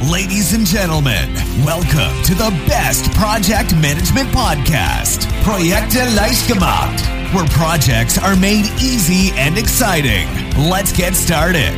[0.00, 1.34] Ladies and gentlemen,
[1.66, 7.02] welcome to the best project management podcast, Projekte leicht gemacht,
[7.34, 10.28] where projects are made easy and exciting.
[10.56, 11.74] Let's get started.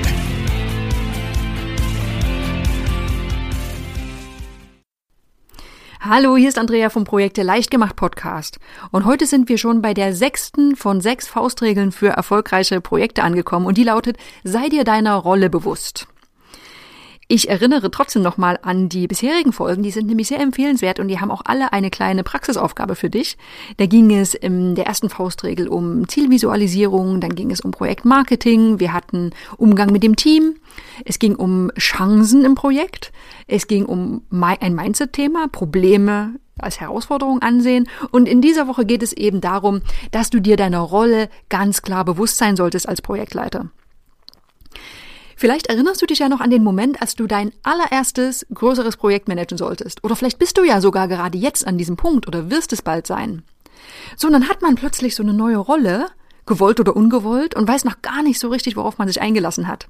[5.99, 8.59] Hallo, hier ist Andrea vom Projekte leicht gemacht Podcast.
[8.91, 13.65] Und heute sind wir schon bei der sechsten von sechs Faustregeln für erfolgreiche Projekte angekommen
[13.65, 16.07] und die lautet, sei dir deiner Rolle bewusst.
[17.33, 21.21] Ich erinnere trotzdem nochmal an die bisherigen Folgen, die sind nämlich sehr empfehlenswert und die
[21.21, 23.39] haben auch alle eine kleine Praxisaufgabe für dich.
[23.77, 28.93] Da ging es in der ersten Faustregel um Zielvisualisierung, dann ging es um Projektmarketing, wir
[28.93, 30.57] hatten Umgang mit dem Team,
[31.05, 33.13] es ging um Chancen im Projekt,
[33.47, 37.89] es ging um ein Mindset-Thema, Probleme als Herausforderung ansehen.
[38.11, 42.05] Und in dieser Woche geht es eben darum, dass du dir deiner Rolle ganz klar
[42.05, 43.71] bewusst sein solltest als Projektleiter.
[45.41, 49.27] Vielleicht erinnerst du dich ja noch an den Moment, als du dein allererstes größeres Projekt
[49.27, 50.05] managen solltest.
[50.05, 53.07] Oder vielleicht bist du ja sogar gerade jetzt an diesem Punkt oder wirst es bald
[53.07, 53.43] sein.
[54.19, 56.11] So, und dann hat man plötzlich so eine neue Rolle,
[56.47, 59.89] gewollt oder ungewollt und weiß noch gar nicht so richtig, worauf man sich eingelassen hat.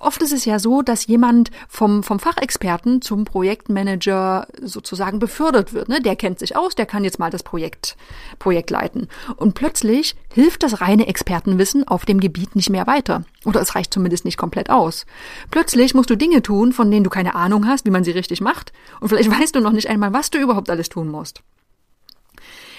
[0.00, 5.88] Oft ist es ja so, dass jemand vom, vom Fachexperten zum Projektmanager sozusagen befördert wird.
[5.88, 6.00] Ne?
[6.00, 7.96] Der kennt sich aus, der kann jetzt mal das Projekt,
[8.38, 9.08] Projekt leiten.
[9.36, 13.24] Und plötzlich hilft das reine Expertenwissen auf dem Gebiet nicht mehr weiter.
[13.44, 15.06] Oder es reicht zumindest nicht komplett aus.
[15.50, 18.40] Plötzlich musst du Dinge tun, von denen du keine Ahnung hast, wie man sie richtig
[18.40, 18.72] macht.
[19.00, 21.42] Und vielleicht weißt du noch nicht einmal, was du überhaupt alles tun musst.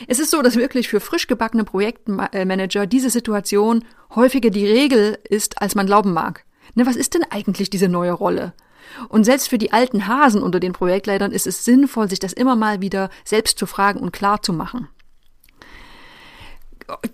[0.07, 5.61] Es ist so, dass wirklich für frisch gebackene Projektmanager diese Situation häufiger die Regel ist,
[5.61, 6.45] als man glauben mag.
[6.73, 8.53] Ne, was ist denn eigentlich diese neue Rolle?
[9.09, 12.55] Und selbst für die alten Hasen unter den Projektleitern ist es sinnvoll, sich das immer
[12.55, 14.87] mal wieder selbst zu fragen und klar zu machen.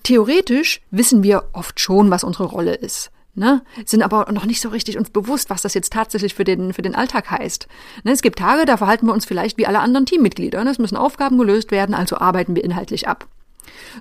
[0.04, 3.64] Theoretisch wissen wir oft schon, was unsere Rolle ist ne?
[3.86, 6.82] sind aber noch nicht so richtig uns bewusst, was das jetzt tatsächlich für den, für
[6.82, 7.68] den Alltag heißt.
[8.04, 8.12] Ne?
[8.12, 10.64] Es gibt Tage, da verhalten wir uns vielleicht wie alle anderen Teammitglieder.
[10.64, 10.72] Ne?
[10.72, 13.28] Es müssen Aufgaben gelöst werden, also arbeiten wir inhaltlich ab.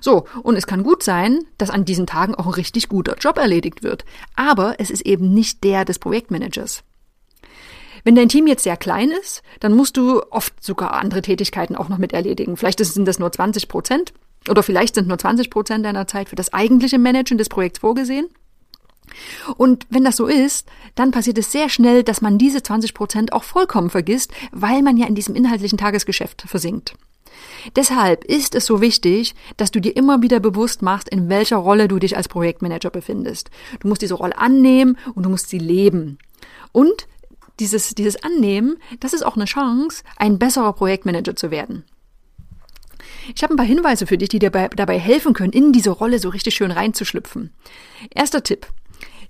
[0.01, 3.37] So, und es kann gut sein, dass an diesen Tagen auch ein richtig guter Job
[3.37, 4.05] erledigt wird.
[4.35, 6.83] Aber es ist eben nicht der des Projektmanagers.
[8.03, 11.89] Wenn dein Team jetzt sehr klein ist, dann musst du oft sogar andere Tätigkeiten auch
[11.89, 12.57] noch mit erledigen.
[12.57, 14.13] Vielleicht sind das nur 20 Prozent
[14.49, 18.27] oder vielleicht sind nur 20 Prozent deiner Zeit für das eigentliche Managen des Projekts vorgesehen.
[19.57, 23.33] Und wenn das so ist, dann passiert es sehr schnell, dass man diese 20 Prozent
[23.33, 26.95] auch vollkommen vergisst, weil man ja in diesem inhaltlichen Tagesgeschäft versinkt.
[27.75, 31.87] Deshalb ist es so wichtig, dass du dir immer wieder bewusst machst, in welcher Rolle
[31.87, 33.49] du dich als Projektmanager befindest.
[33.79, 36.17] Du musst diese Rolle annehmen und du musst sie leben.
[36.71, 37.07] Und
[37.59, 41.83] dieses, dieses Annehmen, das ist auch eine Chance, ein besserer Projektmanager zu werden.
[43.35, 46.19] Ich habe ein paar Hinweise für dich, die dir dabei helfen können, in diese Rolle
[46.19, 47.51] so richtig schön reinzuschlüpfen.
[48.13, 48.67] Erster Tipp.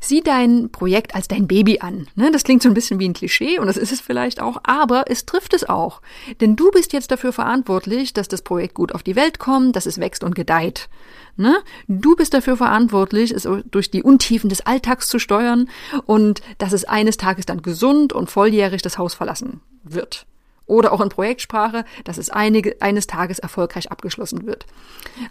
[0.03, 2.07] Sieh dein Projekt als dein Baby an.
[2.15, 2.31] Ne?
[2.31, 5.05] Das klingt so ein bisschen wie ein Klischee und das ist es vielleicht auch, aber
[5.07, 6.01] es trifft es auch.
[6.41, 9.85] Denn du bist jetzt dafür verantwortlich, dass das Projekt gut auf die Welt kommt, dass
[9.85, 10.89] es wächst und gedeiht.
[11.37, 11.55] Ne?
[11.87, 15.69] Du bist dafür verantwortlich, es durch die Untiefen des Alltags zu steuern
[16.07, 20.25] und dass es eines Tages dann gesund und volljährig das Haus verlassen wird
[20.65, 24.65] oder auch in Projektsprache, dass es einige, eines Tages erfolgreich abgeschlossen wird.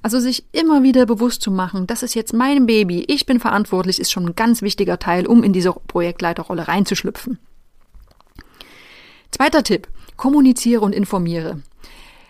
[0.02, 4.00] Also sich immer wieder bewusst zu machen, das ist jetzt mein Baby, ich bin verantwortlich,
[4.00, 7.38] ist schon ein ganz wichtiger Teil, um in diese Projektleiterrolle reinzuschlüpfen.
[9.30, 9.88] Zweiter Tipp.
[10.16, 11.62] Kommuniziere und informiere.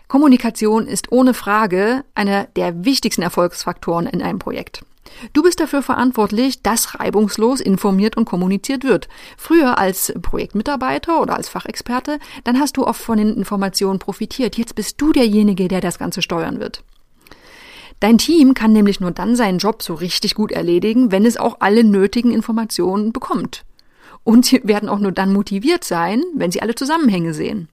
[0.07, 4.85] Kommunikation ist ohne Frage einer der wichtigsten Erfolgsfaktoren in einem Projekt.
[5.33, 9.09] Du bist dafür verantwortlich, dass reibungslos informiert und kommuniziert wird.
[9.37, 14.57] Früher als Projektmitarbeiter oder als Fachexperte, dann hast du oft von den Informationen profitiert.
[14.57, 16.83] Jetzt bist du derjenige, der das Ganze steuern wird.
[18.01, 21.57] Dein Team kann nämlich nur dann seinen Job so richtig gut erledigen, wenn es auch
[21.61, 23.65] alle nötigen Informationen bekommt.
[24.25, 27.69] Und sie werden auch nur dann motiviert sein, wenn sie alle Zusammenhänge sehen.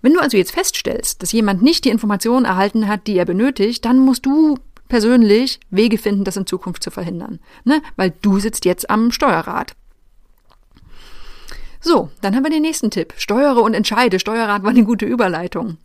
[0.00, 3.84] Wenn du also jetzt feststellst, dass jemand nicht die Informationen erhalten hat, die er benötigt,
[3.84, 4.58] dann musst du
[4.88, 7.40] persönlich Wege finden, das in Zukunft zu verhindern.
[7.64, 7.82] Ne?
[7.96, 9.74] Weil du sitzt jetzt am Steuerrad.
[11.80, 13.14] So, dann haben wir den nächsten Tipp.
[13.16, 14.18] Steuere und entscheide.
[14.18, 15.76] Steuerrad war eine gute Überleitung.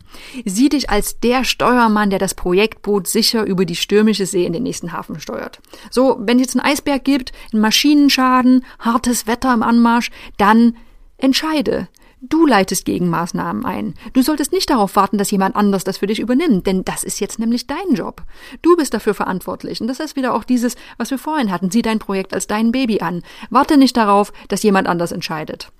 [0.44, 4.64] Sieh dich als der Steuermann, der das Projektboot sicher über die stürmische See in den
[4.64, 5.60] nächsten Hafen steuert.
[5.90, 10.76] So, wenn es jetzt einen Eisberg gibt, einen Maschinenschaden, hartes Wetter im Anmarsch, dann
[11.16, 11.88] entscheide.
[12.26, 13.94] Du leitest Gegenmaßnahmen ein.
[14.14, 17.20] Du solltest nicht darauf warten, dass jemand anders das für dich übernimmt, denn das ist
[17.20, 18.22] jetzt nämlich dein Job.
[18.62, 19.82] Du bist dafür verantwortlich.
[19.82, 21.70] Und das ist wieder auch dieses, was wir vorhin hatten.
[21.70, 23.22] Sieh dein Projekt als dein Baby an.
[23.50, 25.70] Warte nicht darauf, dass jemand anders entscheidet.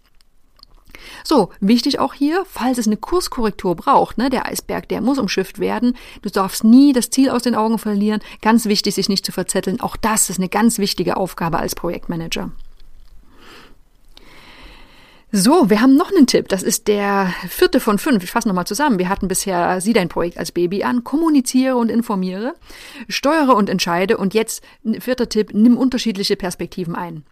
[1.23, 5.59] So, wichtig auch hier, falls es eine Kurskorrektur braucht, ne, der Eisberg, der muss umschifft
[5.59, 5.97] werden.
[6.21, 8.21] Du darfst nie das Ziel aus den Augen verlieren.
[8.43, 9.81] Ganz wichtig, sich nicht zu verzetteln.
[9.81, 12.51] Auch das ist eine ganz wichtige Aufgabe als Projektmanager.
[15.37, 16.47] So, wir haben noch einen Tipp.
[16.49, 18.23] Das ist der vierte von fünf.
[18.23, 19.01] Ich fasse nochmal zusammen.
[19.01, 22.55] Wir hatten bisher Sieh dein Projekt als Baby an, kommuniziere und informiere,
[23.09, 24.17] steuere und entscheide.
[24.17, 24.63] Und jetzt
[25.01, 27.25] vierter Tipp, nimm unterschiedliche Perspektiven ein.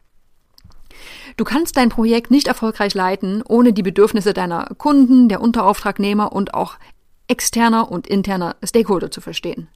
[1.36, 6.54] Du kannst dein Projekt nicht erfolgreich leiten, ohne die Bedürfnisse deiner Kunden, der Unterauftragnehmer und
[6.54, 6.78] auch
[7.28, 9.68] externer und interner Stakeholder zu verstehen.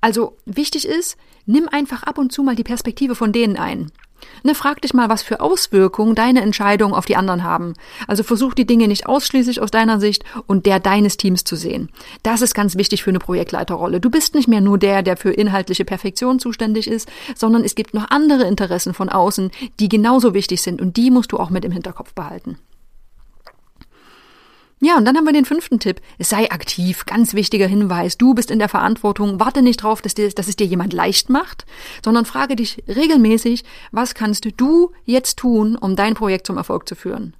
[0.00, 1.16] Also wichtig ist,
[1.46, 3.92] nimm einfach ab und zu mal die Perspektive von denen ein.
[4.42, 7.74] Ne, frag dich mal, was für Auswirkungen deine Entscheidungen auf die anderen haben.
[8.08, 11.90] Also versuch die Dinge nicht ausschließlich aus deiner Sicht und der deines Teams zu sehen.
[12.22, 14.00] Das ist ganz wichtig für eine Projektleiterrolle.
[14.00, 17.94] Du bist nicht mehr nur der, der für inhaltliche Perfektion zuständig ist, sondern es gibt
[17.94, 21.64] noch andere Interessen von außen, die genauso wichtig sind und die musst du auch mit
[21.64, 22.58] im Hinterkopf behalten.
[24.84, 26.00] Ja, und dann haben wir den fünften Tipp.
[26.18, 27.06] Sei aktiv.
[27.06, 28.18] Ganz wichtiger Hinweis.
[28.18, 29.38] Du bist in der Verantwortung.
[29.38, 31.66] Warte nicht drauf, dass, dir, dass es dir jemand leicht macht,
[32.04, 33.62] sondern frage dich regelmäßig,
[33.92, 37.36] was kannst du jetzt tun, um dein Projekt zum Erfolg zu führen?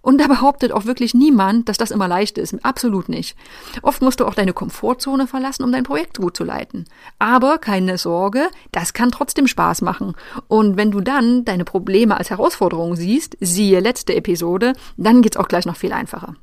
[0.00, 2.64] Und da behauptet auch wirklich niemand, dass das immer leicht ist.
[2.64, 3.36] Absolut nicht.
[3.82, 6.86] Oft musst du auch deine Komfortzone verlassen, um dein Projekt gut zu leiten.
[7.18, 10.14] Aber keine Sorge, das kann trotzdem Spaß machen.
[10.48, 15.48] Und wenn du dann deine Probleme als Herausforderung siehst, siehe letzte Episode, dann geht's auch
[15.48, 16.36] gleich noch viel einfacher.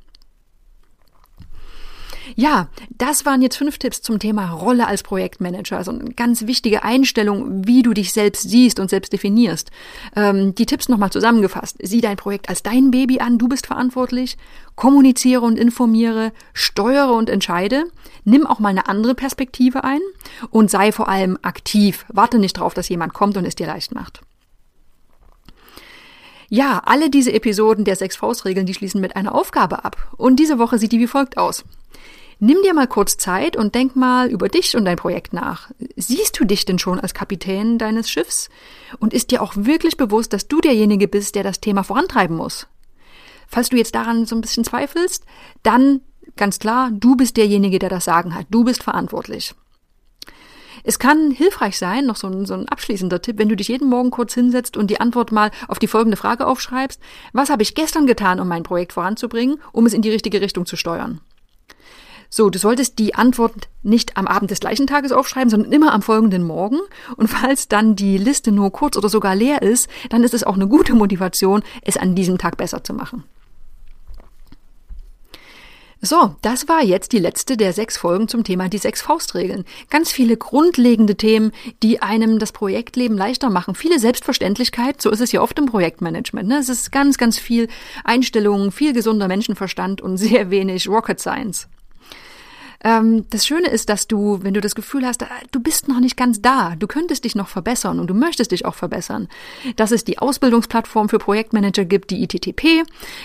[2.36, 5.76] Ja, das waren jetzt fünf Tipps zum Thema Rolle als Projektmanager.
[5.76, 9.70] Also eine ganz wichtige Einstellung, wie du dich selbst siehst und selbst definierst.
[10.16, 11.76] Ähm, die Tipps nochmal zusammengefasst.
[11.82, 14.36] Sieh dein Projekt als dein Baby an, du bist verantwortlich.
[14.74, 17.84] Kommuniziere und informiere, steuere und entscheide.
[18.24, 20.00] Nimm auch mal eine andere Perspektive ein
[20.50, 22.04] und sei vor allem aktiv.
[22.08, 24.22] Warte nicht drauf, dass jemand kommt und es dir leicht macht.
[26.54, 29.96] Ja, alle diese Episoden der sechs Faustregeln, die schließen mit einer Aufgabe ab.
[30.18, 31.64] Und diese Woche sieht die wie folgt aus.
[32.40, 35.70] Nimm dir mal kurz Zeit und denk mal über dich und dein Projekt nach.
[35.96, 38.50] Siehst du dich denn schon als Kapitän deines Schiffs?
[38.98, 42.66] Und ist dir auch wirklich bewusst, dass du derjenige bist, der das Thema vorantreiben muss?
[43.48, 45.24] Falls du jetzt daran so ein bisschen zweifelst,
[45.62, 46.02] dann
[46.36, 48.44] ganz klar, du bist derjenige, der das Sagen hat.
[48.50, 49.54] Du bist verantwortlich.
[50.84, 53.88] Es kann hilfreich sein, noch so ein, so ein abschließender Tipp, wenn du dich jeden
[53.88, 57.00] Morgen kurz hinsetzt und die Antwort mal auf die folgende Frage aufschreibst.
[57.32, 60.66] Was habe ich gestern getan, um mein Projekt voranzubringen, um es in die richtige Richtung
[60.66, 61.20] zu steuern?
[62.34, 66.00] So, du solltest die Antwort nicht am Abend des gleichen Tages aufschreiben, sondern immer am
[66.00, 66.78] folgenden Morgen.
[67.16, 70.54] Und falls dann die Liste nur kurz oder sogar leer ist, dann ist es auch
[70.54, 73.24] eine gute Motivation, es an diesem Tag besser zu machen.
[76.04, 79.64] So, das war jetzt die letzte der sechs Folgen zum Thema die sechs Faustregeln.
[79.88, 81.52] Ganz viele grundlegende Themen,
[81.84, 83.76] die einem das Projektleben leichter machen.
[83.76, 86.48] Viele Selbstverständlichkeit, so ist es ja oft im Projektmanagement.
[86.48, 86.58] Ne?
[86.58, 87.68] Es ist ganz, ganz viel
[88.02, 91.68] Einstellungen, viel gesunder Menschenverstand und sehr wenig Rocket Science.
[92.84, 96.16] Ähm, das Schöne ist, dass du, wenn du das Gefühl hast, du bist noch nicht
[96.16, 99.28] ganz da, du könntest dich noch verbessern und du möchtest dich auch verbessern,
[99.76, 102.82] dass es die Ausbildungsplattform für Projektmanager gibt, die ITTP.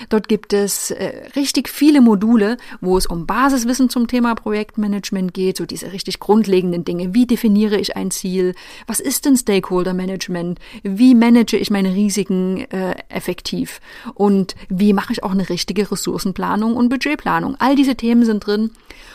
[0.09, 5.57] Dort gibt es äh, richtig viele Module, wo es um Basiswissen zum Thema Projektmanagement geht,
[5.57, 7.13] so diese richtig grundlegenden Dinge.
[7.13, 8.53] Wie definiere ich ein Ziel?
[8.86, 10.60] Was ist denn Stakeholder Management?
[10.83, 13.80] Wie manage ich meine Risiken äh, effektiv?
[14.13, 17.56] Und wie mache ich auch eine richtige Ressourcenplanung und Budgetplanung?
[17.60, 18.71] All diese Themen sind drin.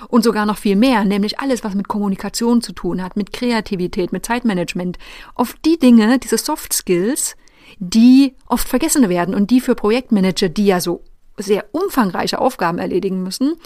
[0.09, 4.13] Und sogar noch viel mehr, nämlich alles, was mit Kommunikation zu tun hat, mit Kreativität,
[4.13, 4.97] mit Zeitmanagement.
[5.35, 7.37] Auf die Dinge, diese Soft Skills,
[7.79, 11.03] die oft vergessen werden und die für Projektmanager, die ja so
[11.37, 13.57] sehr umfangreiche Aufgaben erledigen müssen,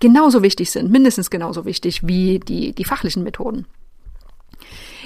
[0.00, 3.66] genauso wichtig sind, mindestens genauso wichtig wie die, die fachlichen Methoden.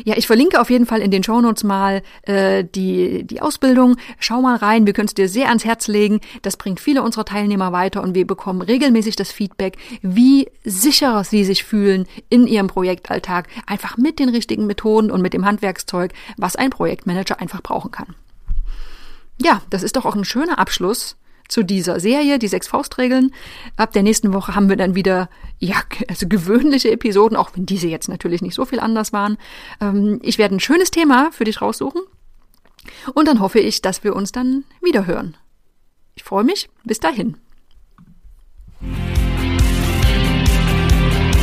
[0.04, 3.96] Ja, ich verlinke auf jeden Fall in den Shownotes mal äh, die, die Ausbildung.
[4.18, 6.20] Schau mal rein, wir können es dir sehr ans Herz legen.
[6.42, 11.44] Das bringt viele unserer Teilnehmer weiter und wir bekommen regelmäßig das Feedback, wie sicherer sie
[11.44, 16.56] sich fühlen in ihrem Projektalltag, einfach mit den richtigen Methoden und mit dem Handwerkszeug, was
[16.56, 18.14] ein Projektmanager einfach brauchen kann.
[19.40, 21.16] Ja, das ist doch auch ein schöner Abschluss
[21.48, 23.32] zu dieser Serie, die sechs Faustregeln.
[23.76, 25.28] Ab der nächsten Woche haben wir dann wieder,
[25.58, 25.76] ja,
[26.08, 29.38] also gewöhnliche Episoden, auch wenn diese jetzt natürlich nicht so viel anders waren.
[29.80, 32.02] Ähm, ich werde ein schönes Thema für dich raussuchen.
[33.14, 35.36] Und dann hoffe ich, dass wir uns dann wieder hören.
[36.14, 36.68] Ich freue mich.
[36.84, 37.36] Bis dahin.